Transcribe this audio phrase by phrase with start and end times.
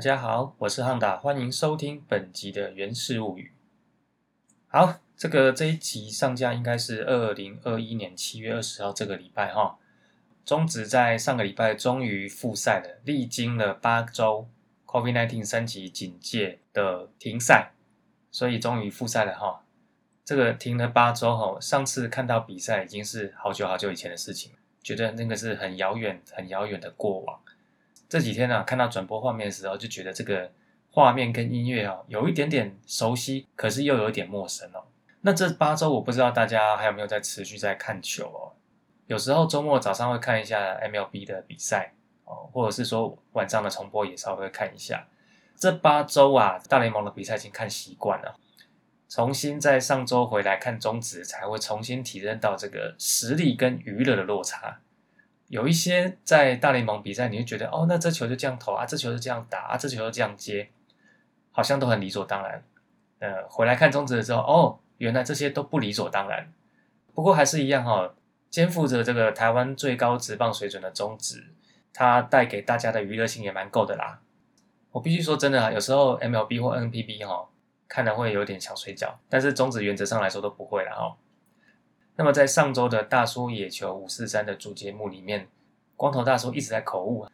[0.00, 3.52] 大家好，我是汉达，欢迎收听本集的《原氏物语》。
[4.66, 9.78] 好，这个这一集上架应该是二零二一年七月二十号这个礼拜哈。
[10.46, 14.48] 中职在上个礼拜终于复赛了，历经了八周
[14.86, 17.72] COVID-19 三级警戒的停赛，
[18.30, 19.62] 所以终于复赛了哈。
[20.24, 27.38] 这个停了八周哈，上次看到比赛已经是好久好久以前的事情，觉得那个是很遥远、很遥远的过往。
[28.10, 30.50] 这几天呢，看到转播画面的时候，就觉得这个
[30.90, 34.82] 画面跟音乐哦，有一点点熟悉，可是又有一点陌生哦。
[35.20, 38.50] 那这八周，我不知道大家还有没有在持续在看球哦。
[39.06, 45.06] 有时候周末早上会看一下 MLB 的比赛哦，或者是说晚上的重播也稍微看一下。
[45.56, 48.34] 这八周啊，大联盟的比赛已经看习惯了，
[49.08, 54.80] 重新在上周回来看中职，才会重新体认到这个实力跟娱乐的落差。
[55.50, 60.70] 有一些在大联盟比赛，你会觉得哦，那这球就这样投啊，这球就这样打啊，这球就这样接，
[61.50, 62.62] 好像都很理所当然。
[63.18, 66.52] 呃，回来看中职的时候，哦，原来这些都不理所当然。
[67.12, 68.14] 不过还是一样哈，
[68.48, 71.52] 肩负着这个台湾最高职棒水准的中职，
[71.92, 74.20] 它带给大家的娱乐性也蛮够的啦。
[74.92, 77.48] 我必须说真的啊，有时候 MLB 或 NPB 哈，
[77.88, 81.16] 看的会有点想睡觉，但是中职原则上来说都不会了哈。
[82.16, 85.48] 那么在上周的大叔野球五四三的主节目里面，
[85.96, 87.26] 光头大叔一直在口误，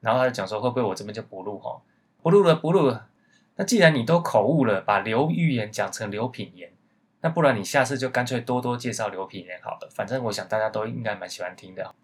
[0.00, 1.80] 然后他就讲说会不会我这边就不录哈，
[2.22, 3.08] 不录了不录了。
[3.56, 6.72] 那既然你都口误了，把刘玉言讲成刘品言，
[7.20, 11.94] 那不然你下次就干脆多多介绍刘品言好了，反正我想大家都应该蛮喜欢听的。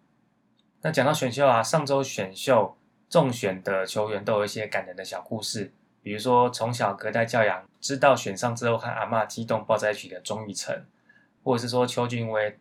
[0.82, 2.77] 那讲到选秀啊，上周选秀
[3.08, 10.84] 中选的球员都有一些感人的小故事，比如说从小隔代教养，知道选上之后和阿妈激动抱在一起的钟玉成。
[11.46, 12.58] 或者是说邱俊威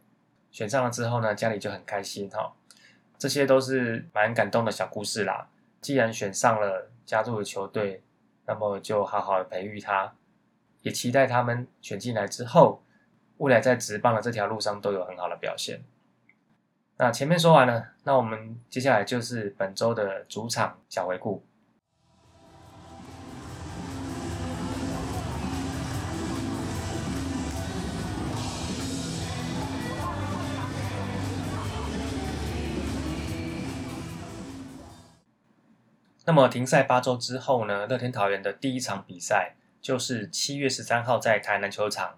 [0.51, 2.53] 选上了之后呢，家里就很开心哈，
[3.17, 5.49] 这些都是蛮感动的小故事啦。
[5.81, 8.03] 既然选上了加入了球队，
[8.45, 10.13] 那么就好好的培育他，
[10.83, 12.83] 也期待他们选进来之后，
[13.37, 15.83] 未来在职棒的这条路上都有很好的表现。
[16.97, 21.43] 那前面说完了，那我们接下来就是本周的主场小回顾。
[36.27, 37.85] 那么停赛八周之后呢？
[37.85, 42.17] 乐天桃园的第一场比赛就是七月十三号在台南球场，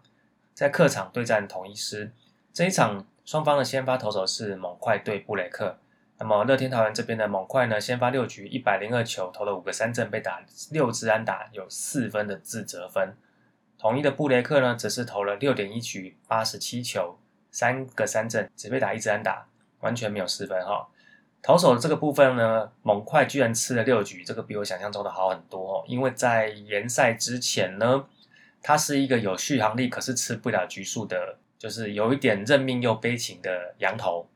[0.54, 2.14] 在客场对战统一师。
[2.54, 5.78] 这一场双方的先发投手是猛快对布雷克。
[6.20, 10.42] 那么乐天桃园这边的猛快呢，先发六局一百零二球，投了五个三振，被打
[10.72, 13.14] 六支安打，有四分的自责分。
[13.78, 17.20] 统一的布雷克呢，则是投了六点一局八十七球，
[17.52, 19.48] 三个三振，只被打一支安打，
[19.82, 20.88] 完全没有失分哈。
[21.48, 25.84] 投手的这个部分呢，猛快居然吃了六局，这个比我想象中的好很多哦。
[25.88, 28.04] 因为在联赛之前呢，
[28.62, 34.28] 他是一个有续航力，可是吃不了局数的，就是有一点认命又悲情的羊头。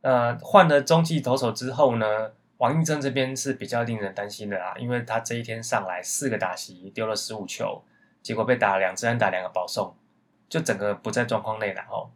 [0.00, 7.84] 呃，换了中继投手之后呢，王应正这边是比较令人担心的啦，因为他这一天上来四个打席丢了十五球，
[8.20, 9.94] 结果被打两支安打两个保送，
[10.48, 12.10] 就整个不在状况内了哦。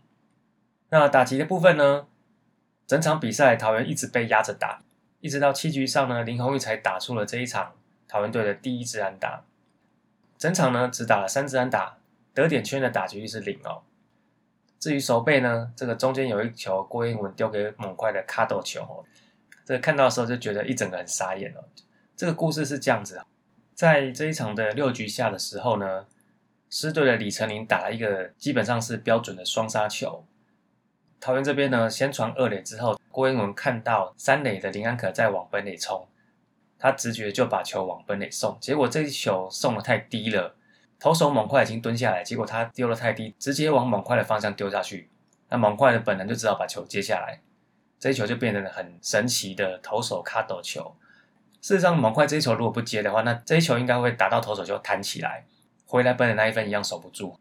[0.89, 2.09] 那打击的部分呢？
[2.91, 4.83] 整场比赛，桃园一直被压着打，
[5.21, 7.77] 一直到七局上呢，林鸿玉才打出了这一场
[8.09, 9.45] 桃园队的第一支安打。
[10.37, 11.99] 整场呢，只打了三支安打，
[12.35, 13.83] 得点圈的打击率是零哦。
[14.81, 19.05] 至于守备呢，这个中间有一球郭英文丢给猛快的卡斗球哦，
[19.65, 21.63] 这看到的时候就觉得一整个很傻眼哦。
[22.17, 23.23] 这个故事是这样子，
[23.73, 26.07] 在这一场的六局下的时候呢，
[26.69, 30.25] 狮队的李成林打了一个基本上是标准的双杀球。
[31.21, 36.09] 桃园这边呢，先传二垒之后，郭英文看到三垒的林安可在往本垒冲，
[36.79, 40.57] 他直觉就把球往本垒送，结果这一球送的太低了，
[40.99, 45.11] 投手猛快已经蹲下来，结果他丢的太低，直接往猛快的方向丢下去，
[45.51, 47.41] 那猛快的本能就知道把球接下来，
[47.99, 50.97] 这一球就变成了很神奇的投手卡斗球。
[51.61, 55.45] 事实上，猛快这一球如果不接的话，那这一球应该会打到投手就弹起来，
[55.85, 57.39] 回来本垒那一分一样守不住。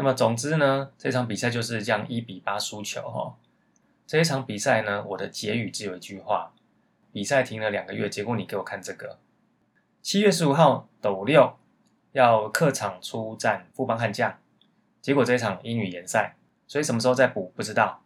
[0.00, 3.36] 那么总之呢，这场比赛就是这样一比八输球哈。
[4.06, 6.54] 这一场比赛呢，我的结语只有一句话：
[7.12, 9.18] 比赛停了两个月，结果你给我看这个。
[10.00, 11.54] 七月十五号斗六
[12.12, 14.38] 要客场出战富邦悍将，
[15.02, 16.36] 结果这一场英语联赛，
[16.66, 18.02] 所以什么时候再补不知道。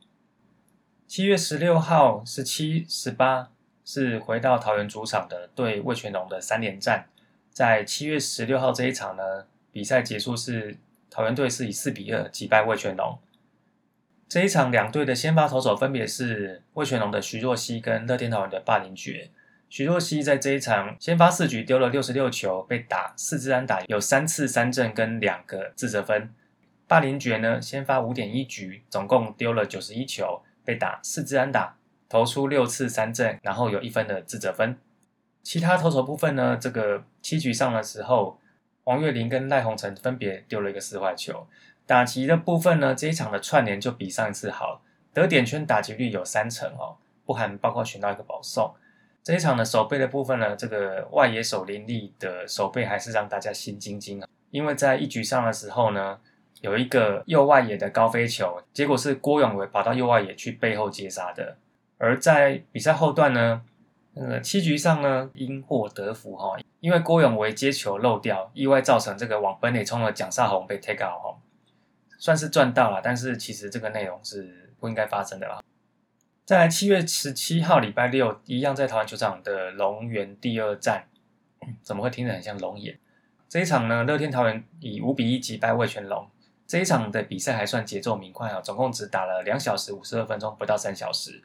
[1.06, 3.52] 七月十六号十七、十八
[3.84, 7.06] 是回到桃园主场的对魏全龙的三连战，
[7.52, 10.76] 在七月十六号这一场呢，比赛结束是。
[11.14, 13.16] 桃园队是以四比二击败魏全龙。
[14.28, 19.30] 这一场两队的先发投手分别是魏全龙的徐若曦跟乐天桃园的霸凌爵。
[19.68, 26.34] 徐若曦在这一场先发四局丢了六十六球，被打四支安打，有三次三振跟两个自责分。
[26.88, 31.76] 霸凌爵呢，先发五点一局，总共丢了九十一球，被打四支安打，
[32.08, 34.76] 投出六次三振，然后有一分的自责分。
[35.44, 38.40] 其他投手部分呢，这个七局上的时候，
[38.84, 41.46] 王岳林跟赖鸿成分别丢了一个四坏球。
[41.86, 44.82] 打击的部分呢，这一场的串联就比上一次好，
[45.12, 46.96] 得点圈打击率有三成哦，
[47.26, 48.74] 不含包括选到一个保送。
[49.22, 54.28] 这一场的守备的部分呢，这个外野手林立的守备还是让大家心惊惊啊！
[54.50, 56.18] 因为在一局上的时候呢，
[56.60, 61.56] 有一个右外野的高飞球，结果是郭永维跑到右外野去背后接杀的。
[61.96, 63.62] 而在比赛后段呢，
[64.14, 71.36] 呃七局上呢因祸得福哈，因为郭永维接球漏掉，意外造成这个往本垒冲的蒋少红被 take out 哈，
[72.18, 75.60] 算是赚到了，但是其实这个内容是不应该发生的啦。
[76.44, 81.06] 在七月十七号礼拜六，一样在台湾球场的龙源第二战，
[81.82, 82.98] 怎么会听着很像龙眼？
[83.48, 86.28] 这一场呢，乐天桃园以五比一击败味全龙。
[86.66, 91.42] 这一场的比赛还算节奏明快啊，总共只打了两小时五十二分钟，不到三小时。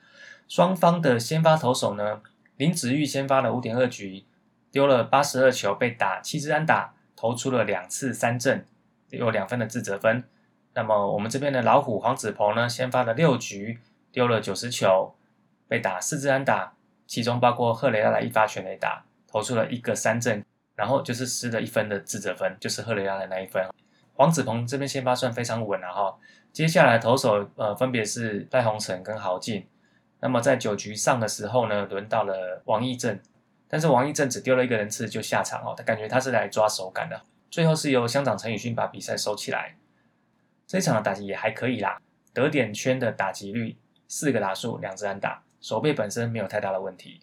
[0.47, 2.21] 双方的先发投手呢，
[2.59, 4.25] 林子玉先发了五点二局，
[4.69, 8.65] 丢了八十二球，被打七支安打，投出了两次三振，
[9.11, 10.25] 有两分的自责分。
[10.73, 13.79] 那么我们这边的老虎黄子鹏呢，先发了六局。
[14.11, 15.15] 丢了九十球，
[15.67, 16.73] 被打四支安打，
[17.05, 20.43] 其中包括赫雷拉的一发全垒打，投出了一个三振，
[20.75, 23.63] 然后就是失了一分的自责分，就是赫雷拉的那一分。
[24.15, 26.17] 黄子鹏这边先发算非常稳了哈，
[26.51, 29.65] 接下来投手呃分别是赖宏成跟豪进。
[30.21, 33.19] 那么在九局上的时候呢，轮到了王义正，
[33.67, 39.77] 但是王义正只丢了一个人次就下场哦，他感觉他是来抓手感的，最后是由乡长陈宇勋把比赛收起来。
[40.67, 42.01] 这一场的打击也还可以啦，
[42.33, 43.77] 得点圈的打击率。
[44.11, 47.21] 四个打数，两支安打，手背本身没有太大的问题。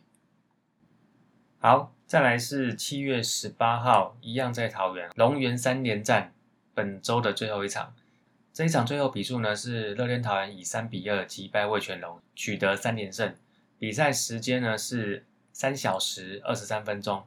[1.59, 6.33] 好，再来是七月十八号，一样在桃园龙源三连战，
[6.75, 7.93] 本周的最后一场。
[8.57, 13.35] 这一场最后比数呢是乐天桃园以三比二击败味全龙，取得三连胜。
[13.79, 17.23] 比赛时间呢是三小时二十三分钟。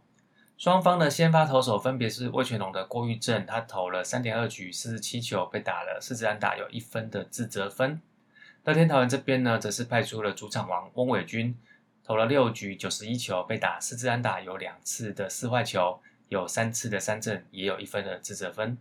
[0.57, 8.01] 双方的先发投手分别是味全龙的郭玉正，他投了三点二局四十七球，被打了四支安打，有一分的自责分。
[8.63, 11.55] 乐天桃园这边呢，则是派出了主场王翁伟军，
[12.03, 18.79] 投了六局九十一球，被打四支安打，有两次的四坏球，有三次的三振，也有一分的自责分。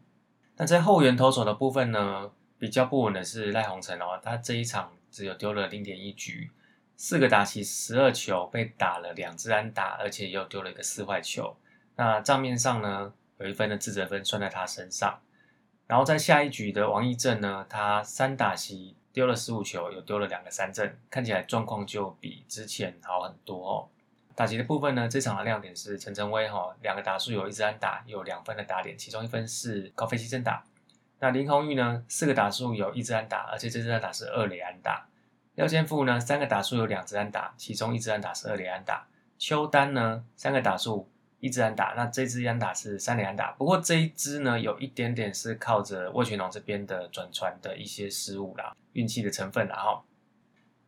[0.57, 6.51] 那在后援投手的部分呢，比较不稳的是赖鸿成哦，他这一场只有丢了零点一局，
[6.97, 11.57] 四个打席十二球，被打了两支安打，而且又丢了一个四坏球。
[11.97, 15.21] 那账面上呢，有一分的自责分算在他身上。
[15.87, 18.97] 然后在下一局的王义正呢，他三打席。
[19.11, 23.89] 丢了十五球，又丢了两个三振，看起来状况就比之前好很多哦。
[24.37, 30.63] 打击的部分呢，这场的亮点是陈晨威哈，两个打数有一支安打，有两分的打点，其中一分是高飞牺牲打。
[31.21, 35.09] 那林红玉呢，四个打数有一支安打，而且这支安打是二垒安打。
[35.55, 39.07] 廖建富呢，三个打数有两支安打，其中一支安打是二垒安打。
[39.39, 41.09] 邱丹呢，三个打数。
[41.41, 50.03] 一支安打，那这支安打是三连安打，不过这一支呢，有一点点是靠着魏全龙这边的转传的一些失误啦，运气的成分啦哈。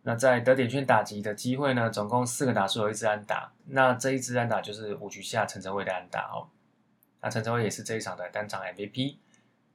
[0.03, 6.51] 那在得点圈打击的机会呢，总共四个打数有一支安打，那这一支安打就是五局下陈晨威的安打哦。
[7.21, 9.19] 那陈晨威也是这一场的单场 MVP。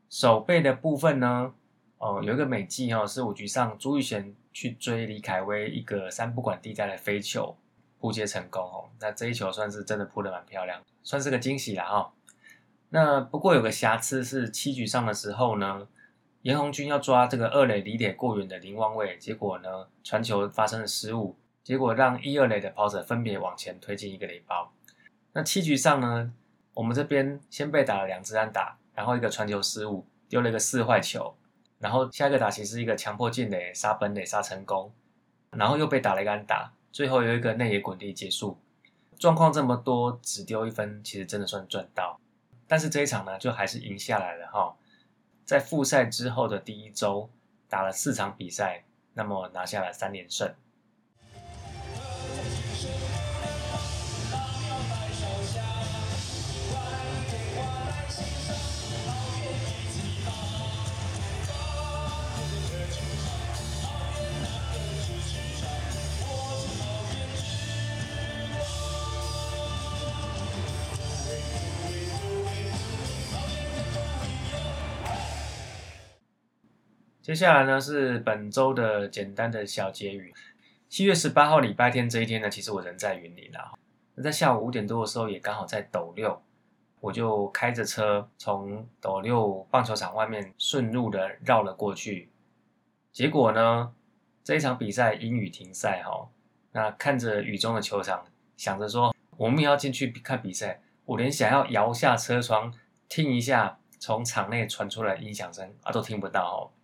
[0.09, 1.53] 手背的部分呢，
[1.97, 7.57] 哦，有一个美记哦，是五局上朱玉贤去追李凯威一个三不管地带的飞球。
[7.97, 12.13] 扑接成功哦，那这一球算是真的扑的蛮漂亮，算是个惊喜了哈。
[12.89, 15.87] 那不过有个瑕疵是七局上的时候呢，
[16.43, 24.71] 严红军要抓这个二垒离点过远的林旺位，结果呢传球发生了失误，结果让一二垒的跑者分别往前推进一个垒包。
[25.33, 26.31] 那七局上呢，
[26.75, 31.35] 我们这边先被打了两支安打，然后一个传球失误丢了一个四坏球，
[31.79, 34.91] 然后下一个打其实一个强迫进垒杀本垒杀成功，
[35.51, 36.71] 然后又被打了一个安打。
[36.91, 38.57] 最后有一个内野滚地结束，
[39.19, 42.19] 状况这么多，只丢一分，其实真的算赚到。
[42.67, 44.75] 但是这一场呢，就还是赢下来了哈。
[45.43, 47.29] 在复赛之后的第一周，
[47.67, 50.55] 打了四场比赛，那么拿下了三连胜。
[77.25, 80.31] 接下来呢是本周的简单的小结语。
[80.87, 83.73] 七月十八号礼拜天这一天呢，其实我人在云林啦。
[84.13, 86.39] 那在下午五点多的时候，也刚好在斗六，
[86.99, 92.29] 我就开着车从斗六棒球场外面顺路的绕了过去。
[93.11, 93.91] 结果呢，
[94.43, 96.29] 这一场比赛阴雨停赛哈。
[96.73, 98.23] 那看着雨中的球场，
[98.55, 102.71] 想着说我们也要进去看比赛，我连想要摇下车窗
[103.09, 106.74] 听一下从场内传出来的音响声啊都听不到哦。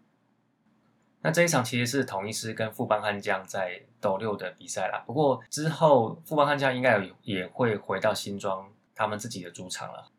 [1.24, 5.04] 那这一场其实是统一师跟富邦悍将在斗六的比赛啦。
[5.06, 10.10] 不过之后富邦悍将应该有也会回到新庄他们自己的主场了。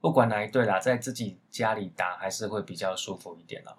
[0.00, 3.76] 不管哪一队啦，在自己家里打还是会比较舒服一点了。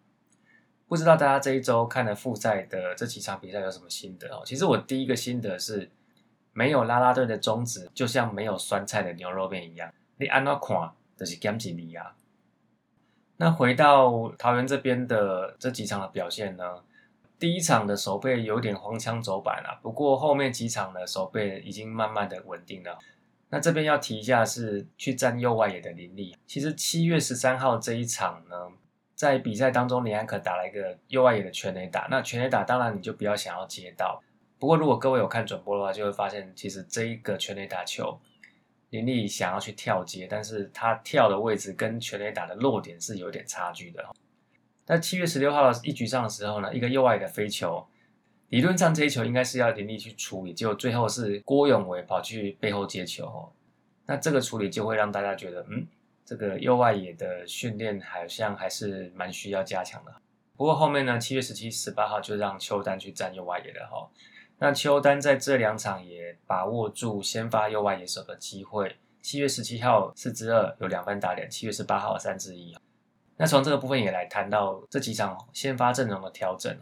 [0.88, 4.44] 不知道大家这一周看了复赛的这几场比赛有什么心得哦？
[4.46, 5.90] 其实我第一个心得是，
[6.52, 12.16] 没有啦啦队的宗旨，就像没有酸菜的牛肉面一样，你按那看就是减几米啊。
[13.44, 16.82] 那回到桃园这边的这几场的表现呢？
[17.38, 22.98] 第一场的守备有点荒腔走板啊，不过后面几场的守备已经慢慢的稳定了。
[23.50, 28.56] 那这边要提一下是去占右外野的林立，其实七月十三号这一场呢。
[29.14, 32.08] 在比赛当中，林安可打了一个右外野的全垒打。
[32.10, 34.24] 那全垒打当然你就不要想要接到。
[34.58, 38.18] 不过如果各位有看转播的话，就会发现其实这一个全垒打球，
[38.94, 44.06] 林立想要去跳接，但是他跳的位置跟全垒打的落点是有点差距的。
[44.86, 47.84] 那七月十六号一局上的时候呢，一个右外野的飞球，
[48.50, 53.52] 理论上这一球应该是要林立去处理，结果最后是郭永维跑去背后接球。
[54.06, 55.88] 那这个处理就会让大家觉得，嗯。
[56.26, 60.14] 这个右外野的训练好像还是蛮需要加强的。
[60.56, 64.10] 不过后面呢，七月十七、十八号就让邱丹去站右外野了哈。
[64.63, 68.96] 那邱丹在这两场也把握住先发右外野手的机会。
[69.22, 72.74] 七月十七号四支二有两分打点，七月十八号三支一。
[73.36, 76.74] 那从这个部分也来谈到这几场先发阵容的调整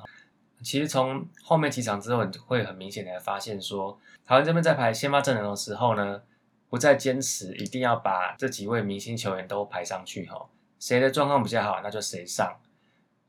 [0.61, 3.97] 其实从后面几场之后，你会很明显的发现说，
[4.27, 6.21] 台湾这边在排先发阵容的时候呢。
[6.69, 10.47] 不再坚持一定要把这几位明星球员都排上去哈，
[10.79, 12.55] 谁的状况比较好，那就谁上。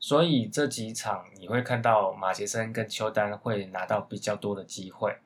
[0.03, 5.17] 所以这几场你会看到马杰森跟邱丹会拿到比较多的机会。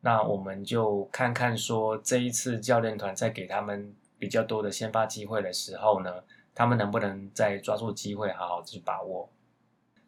[0.00, 9.30] 那我们就看看说这一次教练团在给他们比较多的先发机会的时候呢，他们能不能再抓住机会好好去把握？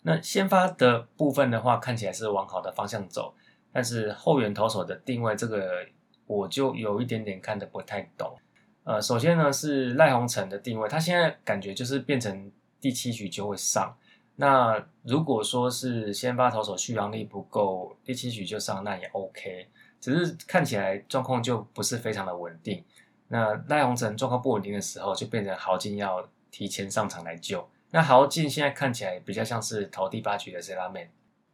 [0.04, 3.34] 那先发的部分的话，看起来是往好的方向走，
[3.70, 5.86] 但是后援投手的定位这个。
[6.24, 8.38] 我就有一点点看的不太懂，
[8.84, 12.50] 呃，首先呢是赖宏成的定位，他现在感觉就是变成
[12.82, 13.96] 第七局就会上。
[14.36, 19.68] 那如果说是先发投手续航力不够，第七局就上那也 OK，
[20.00, 22.82] 只是看起来状况就不是非常的稳定。
[23.28, 27.66] 那赖鸿成状况不稳定的时候，就变成豪进要提前上场来救。
[27.90, 31.08] 那豪进现在看起来比较像是投第八局的 s e l a m a n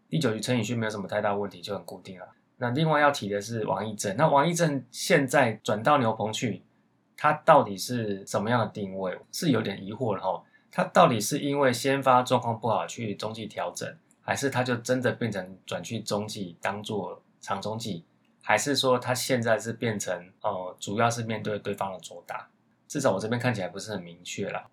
[0.08, 2.26] 第九局陈宇勋没有什么太大问题，就很固定了。
[2.56, 6.62] 那另外要提的是王义正，那王义正现在转到牛棚去，
[7.16, 9.18] 他到底是什么样的定位？
[9.30, 10.42] 是有点疑惑了哈。
[10.70, 18.04] 他到底是因为先发状况不好去中继调整，还是他就真的变成转去中继当做长中继，
[18.42, 22.48] 还是说他现在是变成呃主要是面对对方的左打？
[22.86, 24.68] 至少我这边看起来不是很明确了。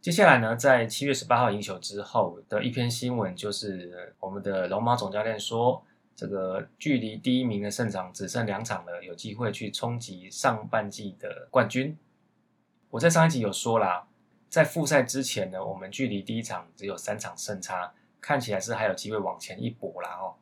[0.00, 5.84] 接下来呢，在七月十八号赢球之后的一篇新闻，就是我们的龙马总教练说。
[6.20, 11.96] 这个距离第一名的胜场只剩两场了，有机会去冲击上半季的冠军。
[12.90, 14.08] 我在上一集有说啦，
[14.48, 20.34] 在复赛之前呢，我们距离第一场只有三场胜差，看起来是还有机会往前一搏啦哦。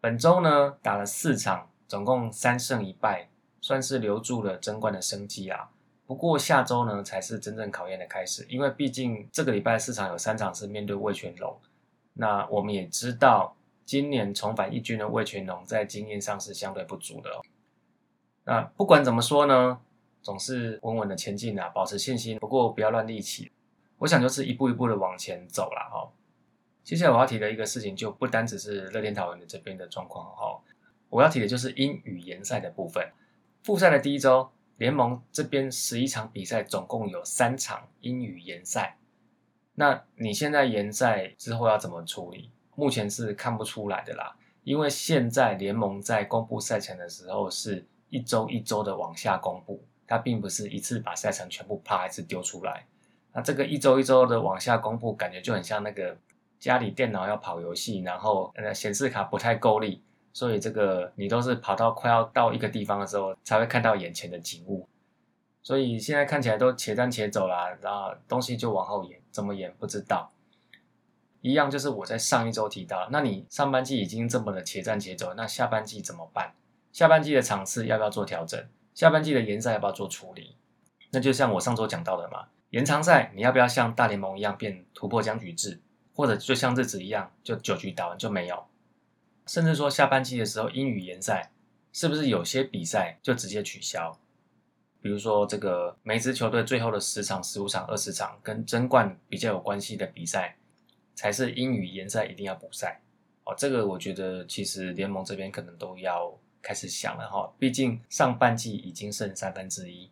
[0.00, 3.28] 本周呢打了四场，总共三胜一败，
[3.60, 5.70] 算是留住了争冠的生机啊。
[6.06, 11.60] 不过下周呢才是真正考验的开始，因为毕竟这个礼拜四场有三场是面对魏全龙，
[12.14, 13.54] 那我们也知道。
[13.84, 17.40] 今年重返一军的魏全龙在经验上是相对不足的哦。
[18.44, 19.80] 那不管怎么说呢，
[20.28, 22.38] 总是稳稳的前进啊，保持信心。
[22.38, 23.50] 不过不要乱力气，
[23.96, 26.12] 我想就是一步一步的往前走了哈。
[26.84, 30.60] 接下来我要提的一个事情，就不单只是乐天桃园的这边的状况哈，
[31.08, 33.10] 我要提的就是英语联赛的部分。
[33.62, 38.98] 复赛的第一周，联盟这边十一场比赛，总共有三场英语联赛。
[39.76, 42.50] 那你现在联赛之后要怎么处理？
[42.74, 52.86] 目前是看不出来的啦，因为现在联盟在公布赛程的时候是一周一周的往下公布，它并不是一次把赛程全部啪一次丢出来。
[53.32, 56.16] 那这个一周一周的往下公布，感觉就很像那个
[56.58, 64.88] 家里电脑要跑游戏，然后呃显示卡不太够力，所以这个你都是跑到快要到一个地方的时候才会看到眼前的景物。
[65.62, 70.30] 所以现在看起来都且战且走啦，然后东西就往后延，怎么延不知道。
[71.42, 76.54] 一样就是我在上一周提到，那你上半季已经这么的且战且走，那下半季怎么办？
[76.92, 78.66] 下半季的场次要不要做调整？
[78.98, 80.56] 下半季的延赛要不要做处理？
[81.12, 85.80] 那就像我上周讲到的嘛，延长赛你要不要像大联盟一样变突破僵局制，
[86.16, 88.66] 或者就像日子一样就九局打完就没有？
[89.46, 91.52] 甚至说下半季的时候英语延赛，
[91.92, 94.18] 是不是有些比赛就直接取消？
[95.00, 100.56] 比如说这个每支球队最后的十场、十五场、二十场跟争冠比较有关系的比赛，
[101.14, 103.00] 才是英语延赛一定要补赛
[103.44, 103.54] 哦。
[103.56, 106.36] 这个我觉得其实联盟这边可能都要
[106.68, 110.10] 开始想了哈，毕竟上半季已经剩三分之一。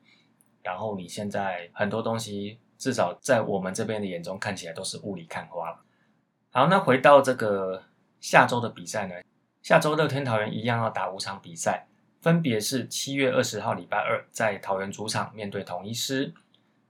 [0.62, 5.84] 然后你现在很多东西，至少在我们这边的眼中看起来都是雾里看花了。
[6.50, 7.82] 好，那回到这个
[8.22, 9.16] 下周的比赛呢？
[9.62, 11.86] 下周乐天桃园一样要打五场比赛，
[12.22, 16.32] 分别是七月二十号礼拜二在桃园主场面对统一师，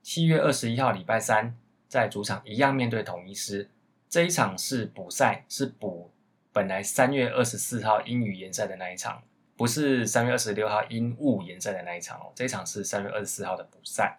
[0.01, 1.59] 七月二十一号礼拜三
[1.89, 3.69] 在主场一样面对统一师。
[4.09, 6.13] 这一场是补赛，是补
[6.53, 9.25] 本来三月二十四号英语联赛的那一场。
[9.57, 14.19] 不是三月二十六号因雾延赛的那一场哦，这一场是三月二十四号的补赛。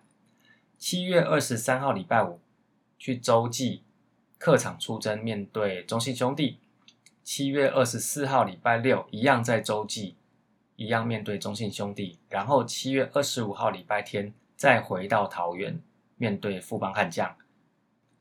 [0.77, 2.39] 七月二十三号礼拜五
[2.98, 3.84] 去洲际
[4.39, 6.60] 客场出征面对中信兄弟。
[7.24, 10.15] 七月二十四号礼拜六一样在洲际，
[10.75, 12.17] 一样面对中信兄弟。
[12.29, 15.79] 然后七月二十五号礼拜天再回到桃园
[16.15, 17.36] 面对富邦悍将。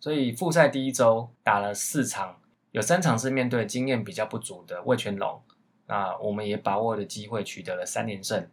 [0.01, 2.41] 所以复赛第一周打了四场，
[2.73, 5.41] 有三场是面对经验比较不足的魏全龙。
[5.87, 8.49] 那我们也把握的机会取得了三连胜。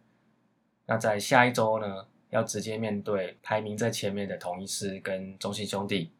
[0.86, 6.12] 那在下一周呢，要直接面对排名在前面的同一师跟中信兄弟，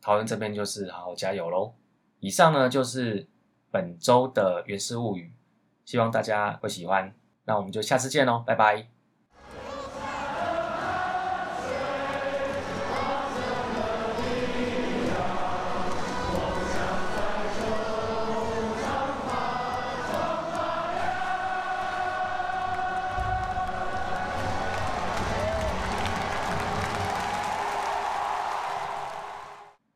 [0.00, 1.74] 桃园这边就是好好加油喽。
[2.20, 3.26] 以上呢就是
[3.70, 5.32] 本周的原始物语，
[5.84, 7.14] 希望大家会喜欢。
[7.44, 8.97] 那我们就下次见喽，拜拜。